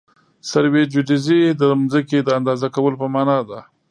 [0.49, 3.59] سروي جیودیزي د ځمکې د اندازه کولو په مانا ده